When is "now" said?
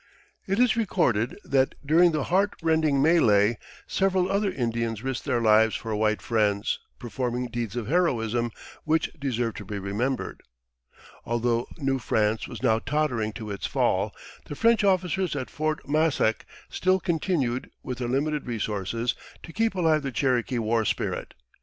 12.63-12.79